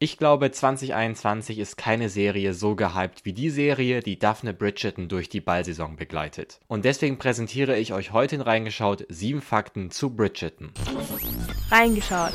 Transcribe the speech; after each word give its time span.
Ich 0.00 0.16
glaube, 0.16 0.52
2021 0.52 1.58
ist 1.58 1.76
keine 1.76 2.08
Serie 2.08 2.54
so 2.54 2.76
gehypt 2.76 3.24
wie 3.24 3.32
die 3.32 3.50
Serie, 3.50 3.98
die 3.98 4.16
Daphne 4.16 4.54
Bridgerton 4.54 5.08
durch 5.08 5.28
die 5.28 5.40
Ballsaison 5.40 5.96
begleitet. 5.96 6.60
Und 6.68 6.84
deswegen 6.84 7.18
präsentiere 7.18 7.76
ich 7.76 7.92
euch 7.92 8.12
heute 8.12 8.36
in 8.36 8.40
Reingeschaut 8.40 9.04
sieben 9.08 9.42
Fakten 9.42 9.90
zu 9.90 10.14
Bridgerton. 10.14 10.70
Reingeschaut. 11.72 12.32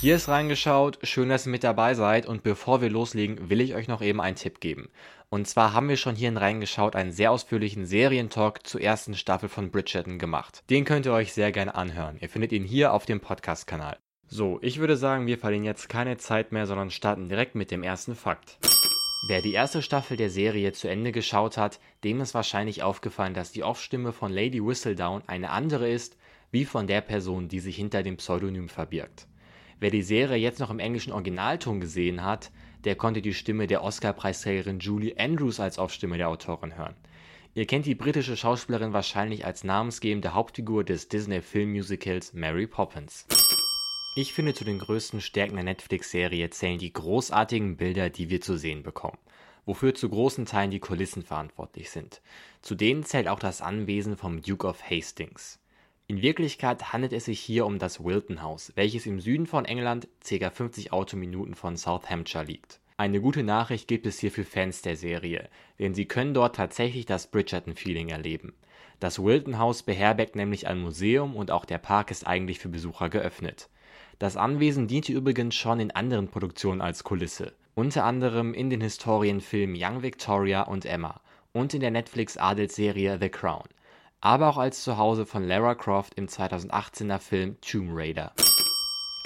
Hier 0.00 0.16
ist 0.16 0.30
reingeschaut, 0.30 0.98
schön, 1.02 1.28
dass 1.28 1.46
ihr 1.46 1.52
mit 1.52 1.64
dabei 1.64 1.92
seid 1.92 2.24
und 2.24 2.42
bevor 2.42 2.80
wir 2.80 2.88
loslegen, 2.88 3.50
will 3.50 3.60
ich 3.60 3.74
euch 3.74 3.86
noch 3.86 4.00
eben 4.00 4.22
einen 4.22 4.36
Tipp 4.36 4.60
geben. 4.60 4.88
Und 5.28 5.46
zwar 5.48 5.74
haben 5.74 5.90
wir 5.90 5.98
schon 5.98 6.16
hier 6.16 6.30
in 6.30 6.38
reingeschaut 6.38 6.96
einen 6.96 7.12
sehr 7.12 7.30
ausführlichen 7.30 7.84
Serientalk 7.84 8.66
zur 8.66 8.80
ersten 8.80 9.16
Staffel 9.16 9.50
von 9.50 9.70
Bridgerton 9.70 10.18
gemacht. 10.18 10.62
Den 10.70 10.86
könnt 10.86 11.04
ihr 11.04 11.12
euch 11.12 11.34
sehr 11.34 11.52
gerne 11.52 11.74
anhören. 11.74 12.16
Ihr 12.22 12.30
findet 12.30 12.52
ihn 12.52 12.64
hier 12.64 12.94
auf 12.94 13.04
dem 13.04 13.20
Podcast-Kanal. 13.20 13.98
So, 14.30 14.58
ich 14.60 14.78
würde 14.78 14.98
sagen, 14.98 15.26
wir 15.26 15.38
verlieren 15.38 15.64
jetzt 15.64 15.88
keine 15.88 16.18
Zeit 16.18 16.52
mehr, 16.52 16.66
sondern 16.66 16.90
starten 16.90 17.30
direkt 17.30 17.54
mit 17.54 17.70
dem 17.70 17.82
ersten 17.82 18.14
Fakt. 18.14 18.58
Wer 19.26 19.40
die 19.40 19.54
erste 19.54 19.80
Staffel 19.80 20.18
der 20.18 20.28
Serie 20.28 20.72
zu 20.72 20.86
Ende 20.86 21.12
geschaut 21.12 21.56
hat, 21.56 21.80
dem 22.04 22.20
ist 22.20 22.34
wahrscheinlich 22.34 22.82
aufgefallen, 22.82 23.32
dass 23.32 23.52
die 23.52 23.64
Off-Stimme 23.64 24.12
von 24.12 24.30
Lady 24.30 24.62
Whistledown 24.62 25.22
eine 25.26 25.48
andere 25.48 25.88
ist, 25.88 26.18
wie 26.50 26.66
von 26.66 26.86
der 26.86 27.00
Person, 27.00 27.48
die 27.48 27.58
sich 27.60 27.76
hinter 27.76 28.02
dem 28.02 28.18
Pseudonym 28.18 28.68
verbirgt. 28.68 29.26
Wer 29.80 29.90
die 29.90 30.02
Serie 30.02 30.36
jetzt 30.36 30.60
noch 30.60 30.70
im 30.70 30.78
englischen 30.78 31.12
Originalton 31.14 31.80
gesehen 31.80 32.22
hat, 32.22 32.50
der 32.84 32.96
konnte 32.96 33.22
die 33.22 33.34
Stimme 33.34 33.66
der 33.66 33.82
Oscar-Preisträgerin 33.82 34.80
Julie 34.80 35.18
Andrews 35.18 35.58
als 35.58 35.78
Aufstimme 35.78 36.18
der 36.18 36.28
Autorin 36.28 36.76
hören. 36.76 36.96
Ihr 37.54 37.66
kennt 37.66 37.86
die 37.86 37.94
britische 37.94 38.36
Schauspielerin 38.36 38.92
wahrscheinlich 38.92 39.46
als 39.46 39.64
namensgebende 39.64 40.34
Hauptfigur 40.34 40.84
des 40.84 41.08
Disney-Filmmusicals 41.08 42.34
Mary 42.34 42.66
Poppins. 42.66 43.26
Ich 44.20 44.32
finde, 44.32 44.52
zu 44.52 44.64
den 44.64 44.80
größten 44.80 45.20
Stärken 45.20 45.54
der 45.54 45.62
Netflix-Serie 45.62 46.50
zählen 46.50 46.80
die 46.80 46.92
großartigen 46.92 47.76
Bilder, 47.76 48.10
die 48.10 48.30
wir 48.30 48.40
zu 48.40 48.56
sehen 48.56 48.82
bekommen, 48.82 49.16
wofür 49.64 49.94
zu 49.94 50.08
großen 50.08 50.44
Teilen 50.44 50.72
die 50.72 50.80
Kulissen 50.80 51.22
verantwortlich 51.22 51.90
sind. 51.90 52.20
Zu 52.60 52.74
denen 52.74 53.04
zählt 53.04 53.28
auch 53.28 53.38
das 53.38 53.62
Anwesen 53.62 54.16
vom 54.16 54.42
Duke 54.42 54.66
of 54.66 54.82
Hastings. 54.82 55.60
In 56.08 56.20
Wirklichkeit 56.20 56.92
handelt 56.92 57.12
es 57.12 57.26
sich 57.26 57.38
hier 57.38 57.64
um 57.64 57.78
das 57.78 58.02
Wilton 58.02 58.42
House, 58.42 58.72
welches 58.74 59.06
im 59.06 59.20
Süden 59.20 59.46
von 59.46 59.64
England 59.64 60.08
ca. 60.28 60.50
50 60.50 60.92
Autominuten 60.92 61.54
von 61.54 61.76
Southamptonshire 61.76 62.42
liegt. 62.42 62.80
Eine 62.98 63.22
gute 63.22 63.42
Nachricht 63.42 63.88
gibt 63.88 64.06
es 64.06 64.18
hier 64.18 64.30
für 64.30 64.44
Fans 64.44 64.82
der 64.82 64.96
Serie, 64.96 65.48
denn 65.78 65.94
sie 65.94 66.04
können 66.04 66.34
dort 66.34 66.56
tatsächlich 66.56 67.06
das 67.06 67.28
Bridgerton-Feeling 67.28 68.10
erleben. 68.10 68.52
Das 69.00 69.22
Wilton 69.22 69.58
House 69.58 69.82
beherbergt 69.82 70.36
nämlich 70.36 70.66
ein 70.66 70.80
Museum 70.80 71.34
und 71.34 71.50
auch 71.50 71.64
der 71.64 71.78
Park 71.78 72.10
ist 72.10 72.26
eigentlich 72.26 72.58
für 72.58 72.68
Besucher 72.68 73.08
geöffnet. 73.08 73.70
Das 74.18 74.36
Anwesen 74.36 74.88
diente 74.88 75.12
übrigens 75.12 75.54
schon 75.54 75.80
in 75.80 75.92
anderen 75.92 76.28
Produktionen 76.28 76.80
als 76.80 77.04
Kulisse, 77.04 77.54
unter 77.74 78.04
anderem 78.04 78.52
in 78.52 78.68
den 78.68 78.80
Historienfilmen 78.80 79.76
Young 79.78 80.02
Victoria 80.02 80.62
und 80.62 80.84
Emma 80.84 81.20
und 81.52 81.72
in 81.72 81.80
der 81.80 81.92
Netflix-Adelsserie 81.92 83.18
The 83.20 83.30
Crown 83.30 83.64
aber 84.20 84.48
auch 84.48 84.58
als 84.58 84.82
Zuhause 84.82 85.26
von 85.26 85.44
Lara 85.44 85.74
Croft 85.74 86.14
im 86.14 86.26
2018er 86.26 87.18
Film 87.18 87.56
Tomb 87.60 87.90
Raider. 87.92 88.32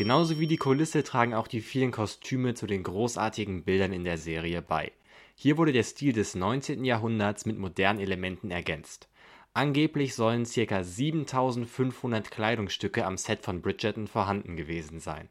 Genauso 0.02 0.40
wie 0.40 0.48
die 0.48 0.56
Kulisse 0.56 1.04
tragen 1.04 1.32
auch 1.32 1.46
die 1.46 1.60
vielen 1.60 1.92
Kostüme 1.92 2.54
zu 2.54 2.66
den 2.66 2.82
großartigen 2.82 3.62
Bildern 3.62 3.92
in 3.92 4.02
der 4.02 4.18
Serie 4.18 4.60
bei. 4.60 4.90
Hier 5.36 5.58
wurde 5.58 5.70
der 5.70 5.84
Stil 5.84 6.12
des 6.12 6.34
19. 6.34 6.84
Jahrhunderts 6.84 7.46
mit 7.46 7.56
modernen 7.56 8.00
Elementen 8.00 8.50
ergänzt. 8.50 9.08
Angeblich 9.54 10.16
sollen 10.16 10.42
ca. 10.42 10.82
7500 10.82 12.32
Kleidungsstücke 12.32 13.06
am 13.06 13.16
Set 13.16 13.42
von 13.42 13.62
Bridgerton 13.62 14.08
vorhanden 14.08 14.56
gewesen 14.56 14.98
sein. 14.98 15.28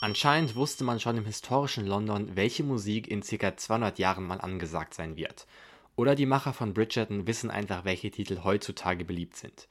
Anscheinend 0.00 0.56
wusste 0.56 0.82
man 0.82 0.98
schon 0.98 1.18
im 1.18 1.26
historischen 1.26 1.86
London, 1.86 2.34
welche 2.34 2.64
Musik 2.64 3.06
in 3.06 3.20
ca. 3.20 3.56
200 3.56 4.00
Jahren 4.00 4.26
mal 4.26 4.40
angesagt 4.40 4.94
sein 4.94 5.14
wird. 5.14 5.46
Oder 5.94 6.16
die 6.16 6.26
Macher 6.26 6.54
von 6.54 6.74
Bridgerton 6.74 7.28
wissen 7.28 7.52
einfach, 7.52 7.84
welche 7.84 8.10
Titel 8.10 8.40
heutzutage 8.42 9.04
beliebt 9.04 9.36
sind. 9.36 9.68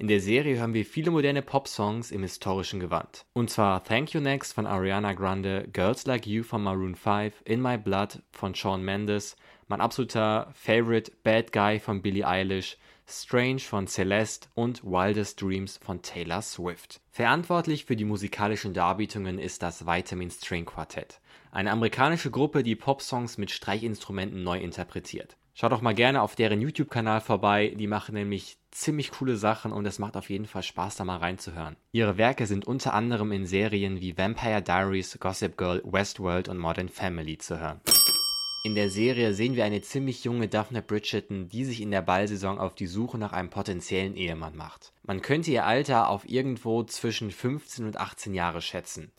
In 0.00 0.06
der 0.06 0.20
Serie 0.20 0.56
hören 0.56 0.74
wir 0.74 0.84
viele 0.84 1.10
moderne 1.10 1.42
Pop-Songs 1.42 2.12
im 2.12 2.22
historischen 2.22 2.78
Gewand. 2.78 3.26
Und 3.32 3.50
zwar 3.50 3.82
Thank 3.82 4.12
You 4.12 4.20
Next 4.20 4.52
von 4.52 4.64
Ariana 4.64 5.12
Grande, 5.12 5.66
Girls 5.72 6.06
Like 6.06 6.24
You 6.24 6.44
von 6.44 6.62
Maroon 6.62 6.94
5, 6.94 7.42
In 7.44 7.60
My 7.60 7.76
Blood 7.76 8.22
von 8.30 8.54
Shawn 8.54 8.84
Mendes, 8.84 9.36
mein 9.66 9.80
absoluter 9.80 10.52
Favorite 10.54 11.10
Bad 11.24 11.50
Guy 11.52 11.80
von 11.80 12.00
Billie 12.00 12.24
Eilish, 12.24 12.78
Strange 13.08 13.58
von 13.58 13.88
Celeste 13.88 14.48
und 14.54 14.84
Wildest 14.84 15.42
Dreams 15.42 15.80
von 15.82 16.00
Taylor 16.00 16.42
Swift. 16.42 17.00
Verantwortlich 17.10 17.84
für 17.84 17.96
die 17.96 18.04
musikalischen 18.04 18.74
Darbietungen 18.74 19.40
ist 19.40 19.64
das 19.64 19.84
Vitamin 19.84 20.30
String 20.30 20.64
Quartett, 20.64 21.20
eine 21.50 21.72
amerikanische 21.72 22.30
Gruppe, 22.30 22.62
die 22.62 22.76
Popsongs 22.76 23.36
mit 23.36 23.50
Streichinstrumenten 23.50 24.44
neu 24.44 24.60
interpretiert. 24.60 25.36
Schaut 25.60 25.72
doch 25.72 25.82
mal 25.82 25.92
gerne 25.92 26.22
auf 26.22 26.36
deren 26.36 26.60
YouTube-Kanal 26.60 27.20
vorbei. 27.20 27.74
Die 27.76 27.88
machen 27.88 28.14
nämlich 28.14 28.58
ziemlich 28.70 29.10
coole 29.10 29.36
Sachen 29.36 29.72
und 29.72 29.86
es 29.86 29.98
macht 29.98 30.16
auf 30.16 30.30
jeden 30.30 30.46
Fall 30.46 30.62
Spaß, 30.62 30.94
da 30.94 31.04
mal 31.04 31.16
reinzuhören. 31.16 31.74
Ihre 31.90 32.16
Werke 32.16 32.46
sind 32.46 32.68
unter 32.68 32.94
anderem 32.94 33.32
in 33.32 33.44
Serien 33.44 34.00
wie 34.00 34.16
Vampire 34.16 34.62
Diaries, 34.62 35.18
Gossip 35.18 35.58
Girl, 35.58 35.82
Westworld 35.84 36.48
und 36.48 36.58
Modern 36.58 36.88
Family 36.88 37.38
zu 37.38 37.58
hören. 37.58 37.80
In 38.62 38.76
der 38.76 38.88
Serie 38.88 39.34
sehen 39.34 39.56
wir 39.56 39.64
eine 39.64 39.80
ziemlich 39.80 40.22
junge 40.22 40.46
Daphne 40.46 40.80
Bridgerton, 40.80 41.48
die 41.48 41.64
sich 41.64 41.80
in 41.80 41.90
der 41.90 42.02
Ballsaison 42.02 42.60
auf 42.60 42.76
die 42.76 42.86
Suche 42.86 43.18
nach 43.18 43.32
einem 43.32 43.50
potenziellen 43.50 44.14
Ehemann 44.14 44.54
macht. 44.54 44.92
Man 45.02 45.22
könnte 45.22 45.50
ihr 45.50 45.66
Alter 45.66 46.08
auf 46.08 46.28
irgendwo 46.28 46.84
zwischen 46.84 47.32
15 47.32 47.84
und 47.84 47.96
18 47.96 48.32
Jahre 48.32 48.62
schätzen. 48.62 49.10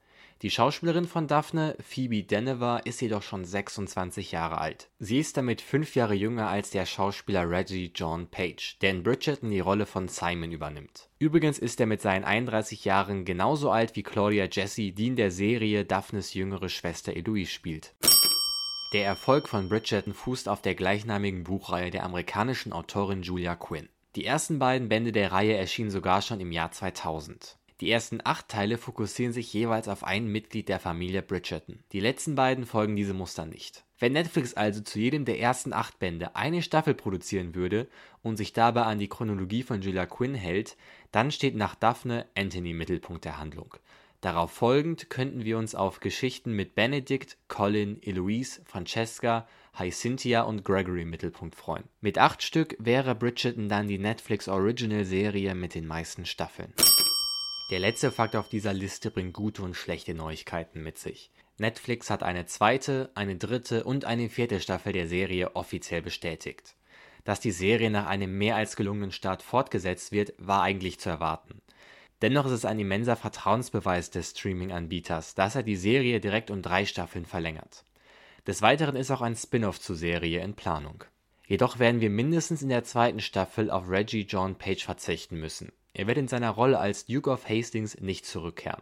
Die 0.41 0.49
Schauspielerin 0.49 1.05
von 1.05 1.27
Daphne, 1.27 1.75
Phoebe 1.81 2.23
Denver, 2.23 2.79
ist 2.85 3.01
jedoch 3.01 3.23
schon 3.23 3.43
26 3.43 4.31
Jahre 4.31 4.59
alt. 4.59 4.89
Sie 4.97 5.19
ist 5.19 5.35
damit 5.35 5.59
fünf 5.59 5.95
Jahre 5.95 6.13
jünger 6.13 6.47
als 6.47 6.69
der 6.69 6.85
Schauspieler 6.85 7.49
Reggie 7.49 7.91
John 7.93 8.27
Page, 8.27 8.77
der 8.79 8.91
in 8.91 9.03
Bridgerton 9.03 9.51
die 9.51 9.59
Rolle 9.59 9.85
von 9.85 10.07
Simon 10.07 10.53
übernimmt. 10.53 11.09
Übrigens 11.19 11.59
ist 11.59 11.81
er 11.81 11.87
mit 11.87 12.01
seinen 12.01 12.23
31 12.23 12.85
Jahren 12.85 13.25
genauso 13.25 13.69
alt 13.69 13.97
wie 13.97 14.03
Claudia 14.03 14.47
Jessie, 14.49 14.93
die 14.93 15.07
in 15.07 15.17
der 15.17 15.29
Serie 15.29 15.83
Daphnes 15.83 16.33
jüngere 16.33 16.69
Schwester 16.69 17.13
Eloise 17.13 17.51
spielt. 17.51 17.93
Der 18.93 19.05
Erfolg 19.05 19.49
von 19.49 19.67
Bridgerton 19.67 20.13
fußt 20.13 20.47
auf 20.47 20.61
der 20.61 20.73
gleichnamigen 20.73 21.43
Buchreihe 21.43 21.91
der 21.91 22.05
amerikanischen 22.05 22.71
Autorin 22.71 23.23
Julia 23.23 23.57
Quinn. 23.57 23.89
Die 24.15 24.23
ersten 24.23 24.57
beiden 24.57 24.87
Bände 24.87 25.11
der 25.11 25.33
Reihe 25.33 25.57
erschienen 25.57 25.91
sogar 25.91 26.21
schon 26.21 26.39
im 26.39 26.53
Jahr 26.53 26.71
2000. 26.71 27.58
Die 27.81 27.89
ersten 27.89 28.19
acht 28.25 28.49
Teile 28.49 28.77
fokussieren 28.77 29.31
sich 29.31 29.53
jeweils 29.53 29.87
auf 29.87 30.03
ein 30.03 30.27
Mitglied 30.27 30.67
der 30.67 30.81
Familie 30.81 31.21
Bridgerton. 31.21 31.79
Die 31.93 32.01
letzten 32.01 32.35
beiden 32.35 32.65
folgen 32.65 32.97
diesem 32.97 33.17
Muster 33.17 33.45
nicht. 33.45 33.85
Wenn 33.97 34.13
Netflix 34.13 34.53
also 34.53 34.81
zu 34.81 34.99
jedem 34.99 35.23
der 35.23 35.39
ersten 35.39 35.71
acht 35.71 35.97
Bände 35.97 36.35
eine 36.35 36.61
Staffel 36.61 36.93
produzieren 36.93 37.55
würde 37.55 37.87
und 38.21 38.35
sich 38.35 38.51
dabei 38.51 38.83
an 38.83 38.99
die 38.99 39.07
Chronologie 39.07 39.63
von 39.63 39.81
Julia 39.81 40.05
Quinn 40.05 40.35
hält, 40.35 40.75
dann 41.11 41.31
steht 41.31 41.55
nach 41.55 41.75
Daphne 41.75 42.25
Anthony 42.35 42.71
im 42.71 42.77
Mittelpunkt 42.77 43.23
der 43.23 43.39
Handlung. 43.39 43.75
Darauf 44.19 44.51
folgend 44.51 45.09
könnten 45.09 45.45
wir 45.45 45.57
uns 45.57 45.75
auf 45.75 46.01
Geschichten 46.01 46.51
mit 46.51 46.75
Benedict, 46.75 47.37
Colin, 47.47 48.03
Eloise, 48.03 48.61
Francesca, 48.65 49.47
Hyacinthia 49.77 50.41
und 50.41 50.65
Gregory 50.65 51.03
im 51.03 51.09
Mittelpunkt 51.09 51.55
freuen. 51.55 51.85
Mit 52.01 52.17
acht 52.17 52.43
Stück 52.43 52.75
wäre 52.79 53.15
Bridgerton 53.15 53.69
dann 53.69 53.87
die 53.87 53.99
Netflix 53.99 54.49
Original 54.49 55.05
Serie 55.05 55.55
mit 55.55 55.75
den 55.75 55.87
meisten 55.87 56.25
Staffeln. 56.25 56.73
Der 57.69 57.79
letzte 57.79 58.11
Fakt 58.11 58.35
auf 58.35 58.49
dieser 58.49 58.73
Liste 58.73 59.11
bringt 59.11 59.33
gute 59.33 59.61
und 59.61 59.75
schlechte 59.75 60.15
Neuigkeiten 60.15 60.81
mit 60.81 60.97
sich. 60.97 61.29
Netflix 61.59 62.09
hat 62.09 62.23
eine 62.23 62.47
zweite, 62.47 63.11
eine 63.13 63.35
dritte 63.35 63.83
und 63.83 64.05
eine 64.05 64.29
vierte 64.29 64.59
Staffel 64.59 64.91
der 64.91 65.07
Serie 65.07 65.55
offiziell 65.55 66.01
bestätigt. 66.01 66.75
Dass 67.25 67.39
die 67.39 67.51
Serie 67.51 67.91
nach 67.91 68.07
einem 68.07 68.35
mehr 68.35 68.55
als 68.55 68.75
gelungenen 68.75 69.11
Start 69.11 69.43
fortgesetzt 69.43 70.11
wird, 70.11 70.33
war 70.39 70.63
eigentlich 70.63 70.99
zu 70.99 71.09
erwarten. 71.09 71.61
Dennoch 72.23 72.47
ist 72.47 72.53
es 72.53 72.65
ein 72.65 72.79
immenser 72.79 73.15
Vertrauensbeweis 73.15 74.09
des 74.09 74.31
Streaming-Anbieters, 74.31 75.35
dass 75.35 75.55
er 75.55 75.63
die 75.63 75.75
Serie 75.75 76.19
direkt 76.19 76.49
um 76.49 76.63
drei 76.63 76.85
Staffeln 76.85 77.25
verlängert. 77.25 77.85
Des 78.47 78.63
Weiteren 78.63 78.95
ist 78.95 79.11
auch 79.11 79.21
ein 79.21 79.35
Spin-off 79.35 79.79
zur 79.79 79.95
Serie 79.95 80.41
in 80.43 80.55
Planung. 80.55 81.03
Jedoch 81.45 81.77
werden 81.77 82.01
wir 82.01 82.09
mindestens 82.09 82.63
in 82.63 82.69
der 82.69 82.83
zweiten 82.83 83.19
Staffel 83.19 83.69
auf 83.69 83.89
Reggie 83.89 84.25
John 84.27 84.55
Page 84.55 84.83
verzichten 84.83 85.39
müssen. 85.39 85.71
Er 85.93 86.07
wird 86.07 86.17
in 86.17 86.27
seiner 86.27 86.51
Rolle 86.51 86.79
als 86.79 87.05
Duke 87.05 87.29
of 87.29 87.47
Hastings 87.49 87.99
nicht 87.99 88.25
zurückkehren. 88.25 88.81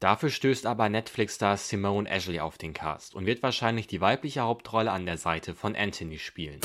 Dafür 0.00 0.28
stößt 0.28 0.66
aber 0.66 0.88
Netflix-Star 0.88 1.56
Simone 1.56 2.08
Ashley 2.08 2.40
auf 2.40 2.58
den 2.58 2.74
Cast 2.74 3.14
und 3.14 3.24
wird 3.24 3.42
wahrscheinlich 3.42 3.86
die 3.86 4.00
weibliche 4.00 4.42
Hauptrolle 4.42 4.90
an 4.90 5.06
der 5.06 5.16
Seite 5.16 5.54
von 5.54 5.74
Anthony 5.74 6.18
spielen. 6.18 6.60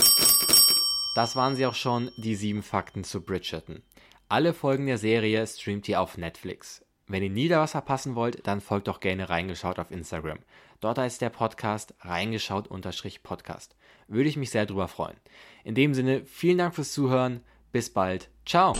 Das 1.15 1.35
waren 1.35 1.55
sie 1.55 1.65
auch 1.65 1.75
schon, 1.75 2.09
die 2.17 2.35
sieben 2.35 2.63
Fakten 2.63 3.03
zu 3.03 3.21
Bridgerton. 3.21 3.83
Alle 4.27 4.53
Folgen 4.53 4.85
der 4.85 4.97
Serie 4.97 5.45
streamt 5.45 5.87
ihr 5.87 6.01
auf 6.01 6.17
Netflix. 6.17 6.85
Wenn 7.07 7.23
ihr 7.23 7.29
nie 7.29 7.49
da 7.49 7.59
was 7.59 7.71
verpassen 7.71 8.15
wollt, 8.15 8.47
dann 8.47 8.61
folgt 8.61 8.87
doch 8.87 9.01
gerne 9.01 9.29
reingeschaut 9.29 9.77
auf 9.77 9.91
Instagram. 9.91 10.39
Dort 10.79 10.97
heißt 10.97 11.21
der 11.21 11.29
Podcast 11.29 11.93
reingeschaut-podcast. 11.99 13.75
Würde 14.07 14.29
ich 14.29 14.37
mich 14.37 14.49
sehr 14.49 14.65
drüber 14.65 14.87
freuen. 14.87 15.17
In 15.63 15.75
dem 15.75 15.93
Sinne, 15.93 16.25
vielen 16.25 16.57
Dank 16.57 16.73
fürs 16.73 16.93
Zuhören. 16.93 17.41
Bis 17.71 17.91
bald. 17.91 18.30
Tchau! 18.45 18.73